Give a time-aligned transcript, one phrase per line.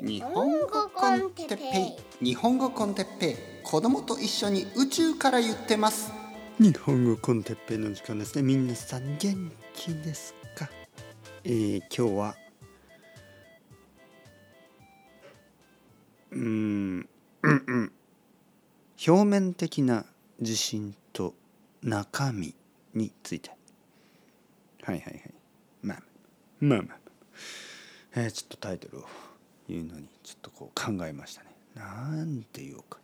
[0.00, 2.24] 日本語コンテッペイ。
[2.24, 3.36] 日本語コンテッペイ。
[3.64, 6.12] 子供と一緒に宇宙から言ってます。
[6.60, 8.42] 日本語コンテッペイの時間ですね。
[8.42, 10.70] 皆さん元気ですか？
[11.42, 12.36] えー、今日は
[16.30, 17.08] うーん
[17.42, 17.92] うんうん。
[19.04, 20.04] 表面的な
[20.38, 21.34] 自信と
[21.82, 22.54] 中身
[22.94, 23.50] について。
[24.82, 25.34] はいはいはい。
[25.82, 26.02] まあ
[26.60, 26.78] まあ。
[26.78, 26.98] まあまあ、
[28.14, 29.04] えー、ちょっとタイトルを
[29.68, 31.48] 言うのにちょっとこう考えましたね。
[31.74, 32.98] なんて言おうか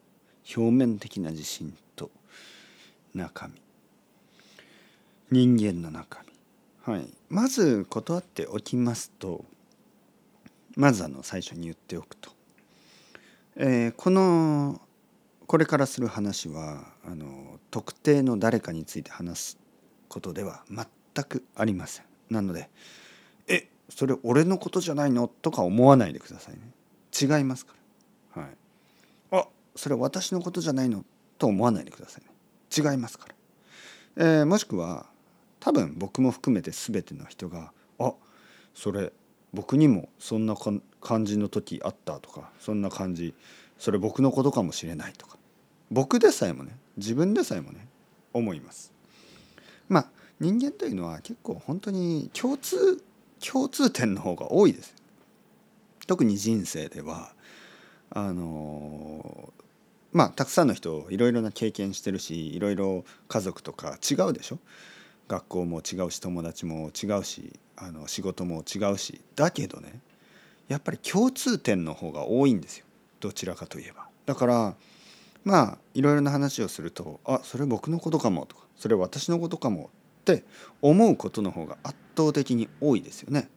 [0.56, 2.10] 表面的な自信と
[3.14, 3.60] 中身。
[5.30, 6.22] 人間の中
[6.86, 6.92] 身。
[6.92, 7.08] はい。
[7.28, 9.44] まず断っておきますと
[10.76, 12.30] まずあの最初に言っておくと、
[13.56, 14.80] えー、この
[15.46, 19.58] これからする話はあの特定の誰かについて話す
[20.08, 22.06] ことでは全くありません。
[22.30, 22.70] なので
[23.46, 26.60] 「えそれ俺のことじゃないの?」とか思わないでくださいね。
[27.18, 27.74] 違いますか
[28.34, 28.42] ら。
[28.42, 28.56] はい、
[29.32, 31.04] あそれ私のことじゃないの
[31.38, 32.30] と思わないでくださいね。
[32.76, 33.34] 違いますから。
[34.16, 35.06] えー、もしくは
[35.60, 38.14] 多分僕も含めて全ての人が「あ
[38.74, 39.12] それ
[39.52, 40.56] 僕にもそんな
[41.00, 43.34] 感じの時あった」とか「そんな感じ
[43.78, 45.38] それ僕のことかもしれない」とか
[45.90, 47.88] 僕でさえもね自分でさえもね
[48.32, 48.92] 思います。
[49.88, 50.10] まあ
[50.40, 53.02] 人間というのは結構本当に共通
[53.46, 54.94] 共通点の方が多いです。
[56.06, 57.32] 特に人生では
[58.10, 59.52] あの
[60.12, 64.58] まあたくさんの人いろいろな経験してるしいろいろ家族とか違うでしょ？
[65.26, 70.00] 学校も違うし友達も違うしあの仕事も違うしだけどね
[70.68, 72.84] やっぱり共通点の方が多いんですよ
[73.20, 74.06] どちらかといえば。
[74.26, 74.74] だから
[75.42, 79.90] まあいろいろな話をすると「あそれ僕のことかも」とか「それ私のことかも」
[80.32, 80.44] って
[80.80, 83.50] 思うことの方が圧倒的に多いですよね。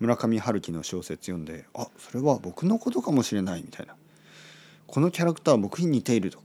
[0.00, 3.96] 村上春樹の小説読んで「あそれは僕のことかもしれない」みたいな
[4.86, 6.44] 「このキャラクターは僕に似ている」とか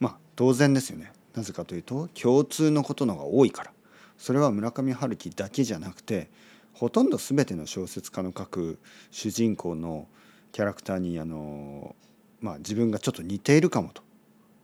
[0.00, 1.12] まあ当然ですよね。
[1.34, 3.72] なぜかというと共通のことの方が多いから
[4.16, 6.30] それは村上春樹だけじゃなくて
[6.72, 8.78] ほとんど全ての小説家の書く
[9.12, 10.08] 主人公の
[10.50, 11.94] キャラクターにあの
[12.40, 14.02] まあ自分がちょっと似ているかもと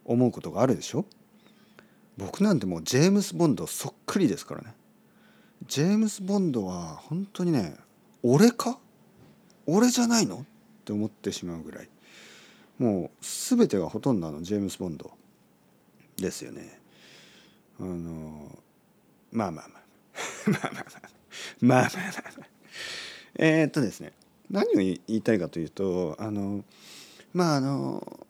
[0.04, 1.04] 思うことがあるでしょ
[2.16, 4.74] 僕なんてもうジェームス・ボンドそっくりですからね。
[5.66, 7.76] ジェームス・ボンドは本当にね
[8.22, 8.78] 俺か？
[9.66, 10.38] 俺じゃないの？
[10.38, 10.44] っ
[10.84, 11.88] て思ってしまうぐらい。
[12.78, 15.10] もう全てがほとんどのジェームス・ボンド
[16.16, 16.80] ですよね。
[17.80, 18.58] あの
[19.32, 19.82] まあまあまあ。
[20.50, 20.84] まあまあまあ。
[21.60, 21.90] まあまあ
[22.38, 22.48] まあ
[23.36, 24.12] え、っとですね。
[24.50, 26.64] 何を言いたいかというとあの
[27.32, 28.26] まああの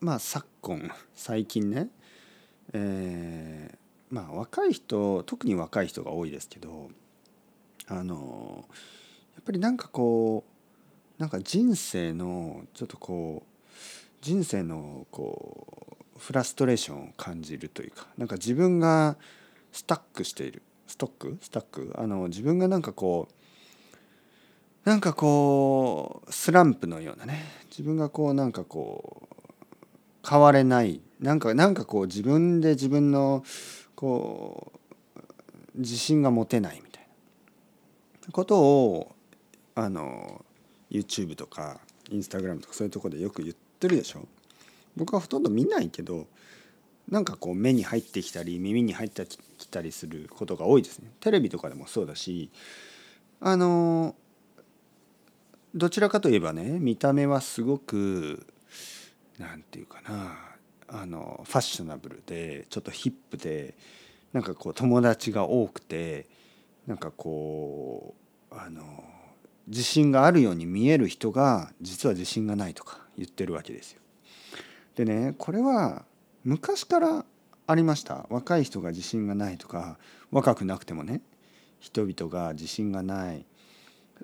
[0.00, 1.88] まあ昨今最近ね
[2.74, 6.90] えー、まあ若い人特に若い人が多いですけど
[7.86, 8.66] あの
[9.34, 10.44] やっぱりなんかこ
[11.18, 13.70] うなんか人生のちょっとこう
[14.20, 19.16] 人生のこうフラストレーションを感じるというかなんか自分が
[19.70, 21.38] スタックしているストック？
[21.40, 21.92] スタック？
[21.96, 29.33] あの自分がなんかこうなんかこうスランプのようなね自分がこうなんかこう
[30.28, 31.00] 変われない。
[31.20, 33.44] なんかなんかこう自分で自分の
[33.94, 34.72] こ
[35.16, 35.20] う
[35.76, 37.06] 自信が持てないみたい
[38.26, 38.32] な。
[38.32, 39.14] ことを
[39.74, 40.44] あの
[40.90, 41.80] YouTube とか
[42.10, 44.26] Instagram とかそういうとこでよく言ってるでしょ。
[44.96, 46.26] 僕はほとんど見ないけど
[47.08, 49.26] なんかこう目に入ってきたり耳に入って
[49.58, 51.10] きたりすることが多いですね。
[51.20, 52.50] テレビとかでもそうだし
[53.40, 54.14] あの
[55.74, 58.46] どちらかといえばね見た目はすごく
[59.38, 60.36] 何て言うかな
[60.88, 63.74] あのファッショナブルでちょっとヒップで
[64.32, 66.26] なんかこう友達が多くて
[66.86, 68.14] なんかこ
[68.50, 69.04] うあの
[69.66, 74.00] 自信があるように見える人が実は自信がないとか言ってるわけですよ。
[74.96, 76.04] でねこれは
[76.44, 77.24] 昔から
[77.66, 79.98] ありました若い人が自信がないとか
[80.30, 81.22] 若くなくてもね
[81.80, 83.46] 人々が自信がない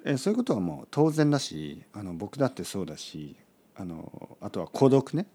[0.04, 3.36] えそういうことはもう当然だしあの僕だってそうだし
[3.80, 5.27] あのあとは孤独ね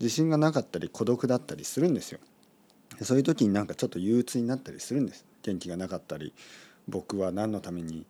[0.00, 2.18] 自信がなかったり孤独だったりするんですよ。
[3.02, 5.24] そういう時になんかちょっと憂鬱になったりするんです。
[5.42, 6.32] 元気がなかったり
[6.88, 8.06] 僕は何のために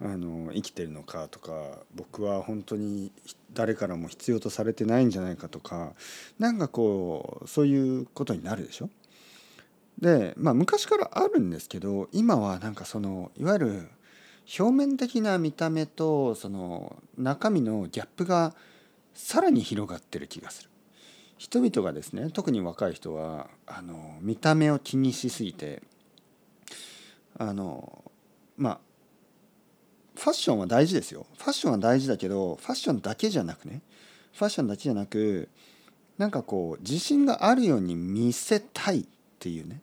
[0.00, 3.12] あの生きてるのかとか僕は本当に
[3.52, 5.94] 誰からも必要とされてないんじゃないかとか
[6.38, 8.90] なんかこうそういうことになるでしょ。
[10.00, 13.88] でまあ昔からあるんですけど今はなんかそのいわゆる
[14.58, 18.54] 表面的な見た目とその中身のギャップが
[19.14, 20.70] さらに広がってる気がする。
[21.38, 25.82] 人々がですね特に若い人はあの見た目を気にしすぎて
[27.36, 28.04] あの
[28.56, 28.78] まあ
[30.14, 31.26] ファッションは大事ですよ。
[31.36, 33.82] ファッションは大事だけどファッションだけじゃなくね
[34.32, 35.48] ファッションだけじゃなく
[36.18, 39.06] なんかこう自信があるように見せたいっ
[39.38, 39.80] ていうね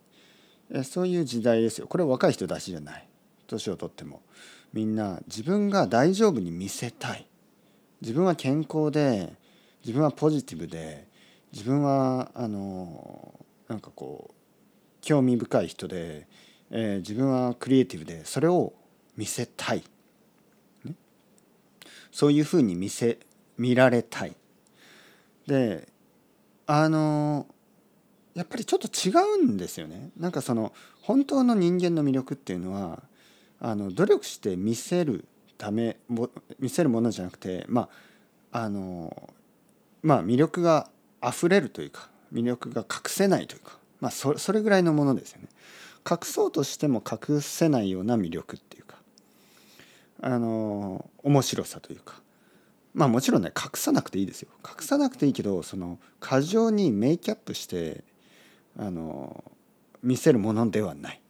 [0.84, 1.88] そういう時代ですよ。
[1.88, 3.08] これ若い人だけじゃない。
[3.48, 4.22] 年をとっても。
[4.72, 7.28] みんな自分が大丈夫に見せたい。
[8.02, 9.34] 自分は健康で
[9.86, 11.08] 自分はポジティブで
[11.54, 13.34] 自分はあの
[13.68, 14.36] なんかこう
[15.02, 16.28] 興味深い人で、
[16.72, 18.74] えー、自分はクリエイティブでそれを
[19.18, 19.84] 見せたい、
[20.84, 20.94] ね、
[22.12, 23.20] そういうふうに見せ
[23.58, 24.36] 見られたい。
[25.46, 25.88] で
[26.66, 27.48] あの
[28.34, 29.12] やっぱりちょっと違
[29.42, 30.10] うんですよね。
[30.18, 33.04] なんかその本当の人間の魅力っていうのは
[33.60, 35.26] あの努力して見せる
[35.62, 35.98] ため
[36.60, 37.88] 見せるものじゃなくてま
[38.52, 39.30] ああの
[40.02, 40.90] まあ魅力が
[41.24, 45.50] 溢れるというか魅力が隠せないというかまあそれぐらいのものですよね
[46.10, 48.96] 隠そうとしても隠せないような魅力っていうか
[50.24, 52.16] あの面白さというか
[52.96, 58.04] まあもちろんね隠さなくていいですよ隠さなくていいけどその過剰にメイキャップして
[58.80, 59.44] あの
[60.02, 61.21] 見せるものではない。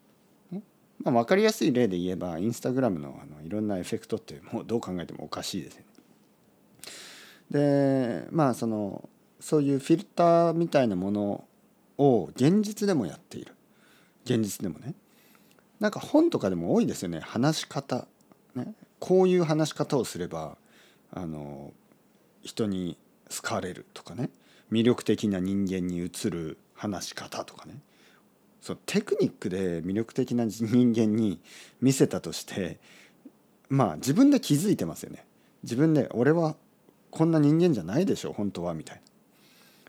[1.03, 5.85] まあ、分かりやすい例で言えばインスタグラムのあのいろんなエフェクトってもうどう考えてもおかしいですよね。
[7.49, 9.09] でまあその
[9.39, 11.43] そういうフィルターみたいなもの
[11.97, 13.53] を現実でもやっている。
[14.25, 14.93] 現実でもね。
[15.79, 17.19] なんか本とかでも多いですよね。
[17.19, 18.07] 話し方、
[18.53, 20.57] ね、こういう話し方をすれば
[21.11, 21.73] あの
[22.43, 22.97] 人に
[23.35, 24.29] 好かれるとかね。
[24.71, 27.75] 魅力的な人間に映る話し方とかね。
[28.61, 31.39] そのテクニックで魅力的な人間に
[31.81, 32.79] 見せたとして
[33.69, 35.25] まあ自分で気づいてますよね。
[35.63, 36.55] 自分で俺は
[37.09, 39.01] こんな人間じゃないでしょ本当はみたいな。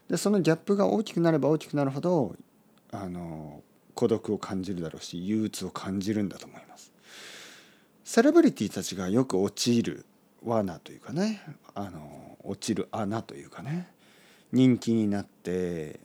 [0.08, 2.34] でそのギャップが大きくなれば大きくなるほど
[2.90, 3.62] あの
[3.94, 6.92] 孤独を感じるだろうし憂鬱を感じるんだと思います。
[8.04, 10.04] セレブリティたちがよく陥る
[10.44, 11.42] 罠というかね。
[11.74, 13.88] あの落ちる穴というかね。
[14.52, 16.00] 人気になって、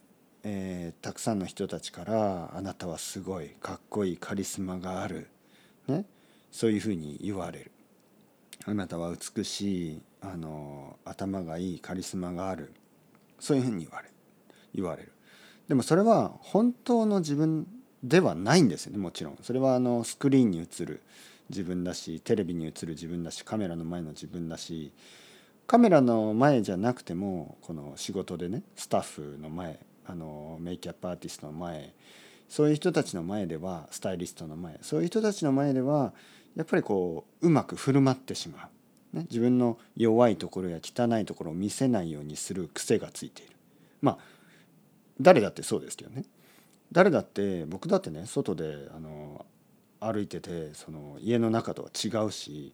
[0.49, 5.27] えー、たくさんの人たちから「あなたはすごいかっこいいカリスマがある」
[5.87, 6.05] ね、
[6.51, 7.71] そういうふうに言われる
[8.65, 12.71] 「あなたは美しいあの頭がいいカリスマがある」
[13.39, 14.13] そういうふうに言われる。
[14.73, 15.11] 言われる。
[15.67, 17.67] でもそれは本当の自分
[18.01, 19.37] ではないんですよねもちろん。
[19.41, 21.01] それはあのスクリーンに映る
[21.49, 24.93] 自分だしテレビに映る自分だしカメラの前の自分だし
[25.65, 31.93] カメラの前じゃなくてもこの仕事でねスタッフの前あのメイキャップアーティストの前
[32.49, 36.13] そういう人たちの前ではスタイリストの前そういう人たちの前では
[36.55, 38.69] やっぱりこううまく振る舞ってしま
[39.13, 43.51] う、ね、自分の弱いところや汚いところを見せないようにする癖がついている。
[44.01, 44.17] まあ
[45.19, 46.23] 誰だってそうですけどね。
[46.91, 49.45] 誰だって僕だってね外であの
[49.99, 52.73] 歩いててその家の中とは違うし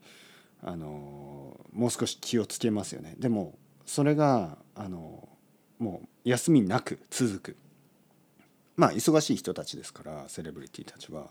[0.62, 3.15] あのもう少し気をつけますよね。
[3.18, 3.53] でも
[3.86, 5.27] それがあの
[5.80, 7.58] もう休みなく続く。
[8.75, 11.30] まあ忙しい人たちですからセレブリティたちは。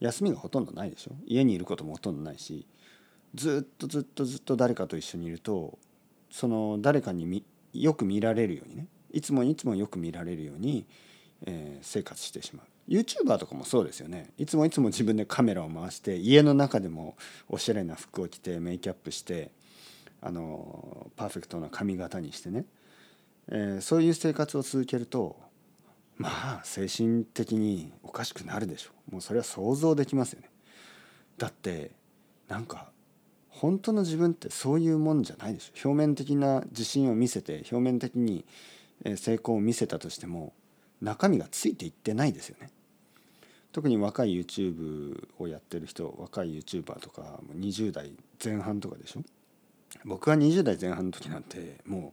[0.00, 1.12] 休みがほとんどないでしょ。
[1.26, 2.66] 家にいることもほとんどないし
[3.34, 5.78] ずっとずっとずっと誰かと一緒にいると
[6.30, 7.42] その誰かに
[7.72, 10.86] よく見られるようにねいつもいつもよく見られるように、
[11.46, 12.66] えー、生活してしまう。
[12.92, 14.30] YouTuber とかもそうですよね。
[14.38, 17.16] いつもいつも自分でカメラを回して家の中でも
[17.48, 19.50] おしゃれな服を着てメイキャップして
[20.22, 22.64] あのパーフェクトな髪型にしてね、
[23.50, 25.36] えー、そういう生活を続けると
[26.16, 29.12] まあ精神的におかしくなるでしょう。
[29.12, 30.50] もうそれは想像できますよね。
[31.38, 31.92] だって
[32.48, 32.90] なんか
[33.48, 35.88] 本当の自分ってそういうもんじゃないでしょ。
[35.88, 38.44] 表面的な自信を見せて表面的に
[39.16, 40.52] 成功を見せたとしても
[41.00, 42.70] 中身がついていってないですよね。
[43.70, 48.12] 特に若い YouTube をやってる人若い YouTuber とか20代
[48.42, 49.22] 前半とかでしょ。
[50.04, 52.12] 僕は20代前半の時なんても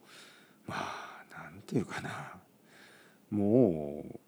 [0.68, 1.15] うまあ
[1.66, 2.10] ていうかな。
[3.32, 4.20] もう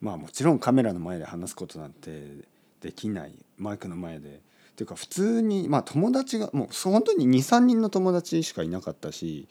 [0.00, 2.44] まあもちろんカメラの前で話すことなんて
[2.80, 3.34] できない。
[3.56, 4.40] マイクの前で。
[4.76, 9.48] っていうか普通にまあ友達がもう本当に23人の友達しかいなかったし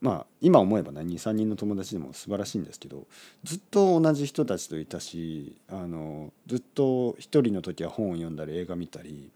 [0.00, 3.06] まあ今思えばね23人の友達でも素晴らしいんですけど
[3.42, 9.30] ずっと同じ人たちといたしあのずっと一人の時は本を読んだり映画見たり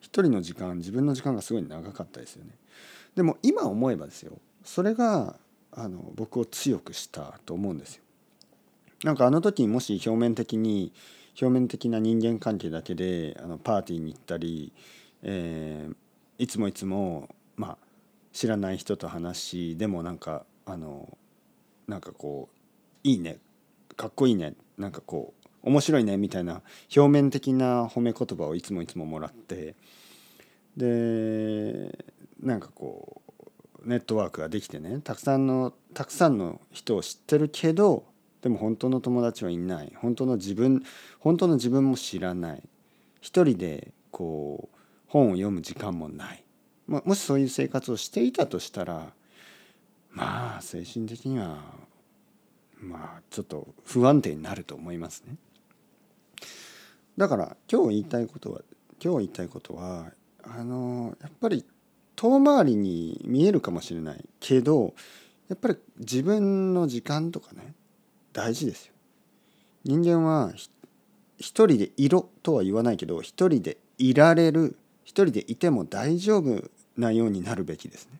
[0.00, 2.50] 一人の時間自分の時間がすごい長かったですよね。
[3.14, 4.32] でも今思えばですよ
[4.64, 5.36] それが
[5.76, 8.02] あの僕を強くしたと思うんですよ。
[9.04, 10.92] なんかあの時にもし表面的に
[11.40, 14.72] 表面的な人間関係だけであのパーティーに行ったり、
[15.22, 15.94] えー、
[16.42, 17.78] いつもいつもまあ
[18.32, 21.16] 知らない人と話しでもなんかあの
[21.86, 22.56] なんかこう
[23.06, 23.38] いいね
[23.96, 26.62] かっこいいねなんかこう面白いねみたいな
[26.94, 29.74] 表面的な褒め言葉をいつもいつももらって
[30.76, 32.04] で
[32.40, 33.25] なんかこう
[33.86, 38.04] ネットワークができてねたくさんのたくさんの人を知ってるけど
[38.42, 39.92] でも本当の友達はいない。
[39.96, 40.84] 本当の自分
[41.18, 42.62] 本当の自分も知らない。
[43.20, 44.78] 一人でこう
[45.08, 46.44] 本を読む時間もない、
[46.86, 49.12] まもしそういう生活をしていたとしたら
[50.10, 51.58] まあ精神的には
[52.78, 55.36] まあちょっと不安定になると思いますね。
[57.16, 58.60] だから今日言いたいことは
[59.02, 60.12] 今日言いたいことは
[60.44, 61.64] あのやっぱり
[62.16, 64.94] 遠回りに見えるかもしれないけど
[65.48, 67.74] やっぱり自分の時間とかね
[68.32, 68.92] 大事ですよ。
[69.84, 70.52] 人間は
[71.38, 78.18] 一人でいろとは言わないけど一人でいられる一人でいても大丈夫なようになるべきですね。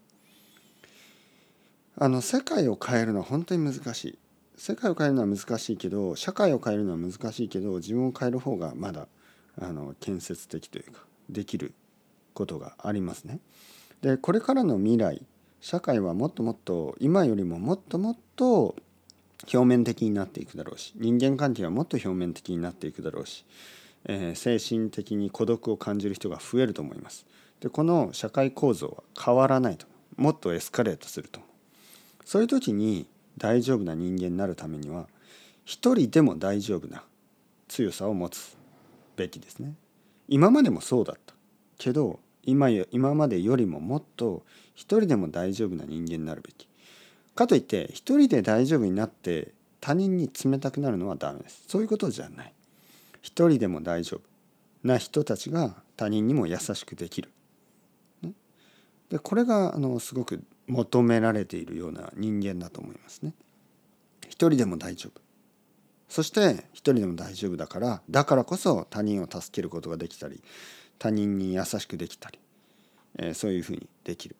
[1.98, 4.18] あの世界を変えるのは本当に難しい。
[4.56, 9.08] 世界を変えるのは難しいけど社会を変えるのは難しいけど自分を変える方がまだ
[9.58, 11.74] あの建設的というかできる
[12.32, 13.40] ことがありますね。
[14.02, 15.22] でこれからの未来
[15.60, 18.76] 社会はもっともっと今よりももっともっと
[19.52, 23.44] 表面的になっていくだろうし人間関係はもっと表面的になっていくだろうし、
[24.04, 27.26] えー、精神的に孤独を感じる人が増えると思います。
[27.60, 29.86] でこの社会構造は変わらないと
[30.16, 31.40] もっとエスカレートすると
[32.24, 33.06] そういう時に
[33.38, 35.08] 大丈夫な人間になるためには
[35.64, 37.02] 一人でも大丈夫な
[37.68, 38.56] 強さを持つ
[39.16, 39.74] べきですね。
[40.28, 41.34] 今までもそうだった
[41.78, 46.68] けど今今までよりももっと一人でも大丈夫な人間になるべき。
[47.34, 51.64] かといって一人で大丈夫になって他人に冷たくなるのはダメです。
[51.68, 52.52] そういうことじゃない。
[53.20, 57.30] 一人でも大丈夫な人たちが他人にも優しくできる。
[58.22, 58.32] ね
[59.10, 63.34] でこれがあのすごく求められているような人間だと思いますね。
[64.24, 65.20] 一人でも大丈夫。
[66.08, 70.42] そして一人でも大丈夫だからだからこそ他人を助けることができたり
[70.98, 72.38] 他人に優しくできたり、
[73.18, 74.36] えー、そういうふうにできる。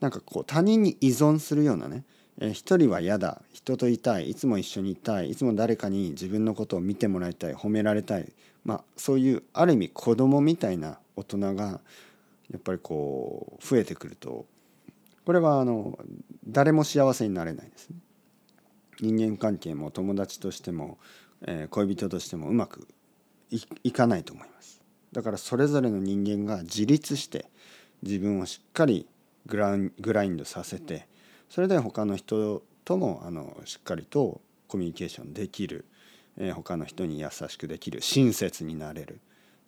[0.00, 2.04] なんかこう他人に依存するようなね、
[2.38, 8.32] えー、一人は嫌だ人といたいいつも一緒にいたいいつも誰かに自分のことを見てもらいたい褒められたい
[8.64, 11.80] まあそういうある意味子供みたいな大人が
[12.50, 14.46] やっぱりこう増えてくると
[15.24, 15.96] これはあの
[16.48, 17.96] 誰も幸せになれないですね。
[19.00, 20.98] 人間関係も友達としても、
[21.42, 22.88] えー、恋人としてもうまく
[23.82, 24.81] いかないと思います。
[25.12, 27.46] だからそれぞれの人間が自立して
[28.02, 29.06] 自分をしっかり
[29.46, 31.06] グラグラインドさせて
[31.48, 35.84] それで他の人ともあのしっかりとコミュニケーションできる、
[36.38, 39.20] えー、他の人に優しくできる親切になれる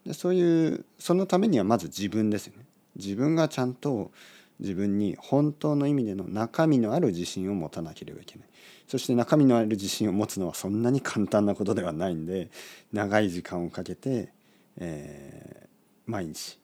[0.06, 2.64] でそういうそのためにはまず自分ですよね。
[2.96, 4.12] 自分がちゃんと
[4.60, 8.48] 自分に本当の意味での中身のある自信を持たなければいけない
[8.86, 12.50] そして中身のある自信を持つのはそんなに簡単なことではないんで
[12.92, 14.32] 長い時間をかけて、
[14.78, 16.59] えー、毎日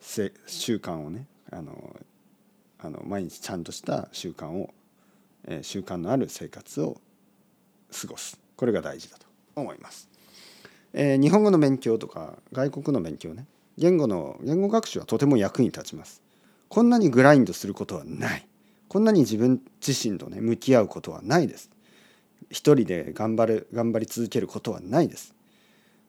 [0.00, 1.96] 習慣をねあの
[2.78, 4.70] あの毎日ちゃんとした習慣を、
[5.46, 7.00] えー、習慣のある生活を
[7.90, 8.38] 過ごす。
[8.56, 9.30] これが大事だと。
[9.54, 10.08] 思います。
[10.92, 13.46] えー、日本語の勉強とか外国の勉強ね。
[13.78, 16.22] 言語の言語学習はとても役に立ちます。
[16.68, 18.46] こんなにグラインドすることはない。
[18.88, 21.70] こんなに自分自身とね向き合うことはないです。
[22.50, 25.34] 一人で頑張る頑張り続けることはないです。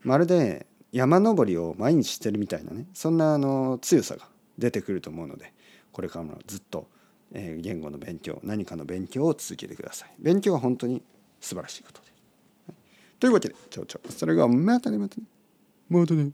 [0.01, 5.53] まるで山登りを毎日してるみたいなねそんなあの強さが出てくると思うので
[5.91, 6.87] これからもずっと、
[7.33, 10.09] えー、言語の勉強何かの勉強を続けてください。
[10.19, 11.01] 勉強は本当に
[11.39, 12.07] 素晴らしいことで。
[12.07, 12.13] す、
[13.19, 15.23] というわけでちょうちょそれがまたねまたね。
[15.89, 16.31] またね。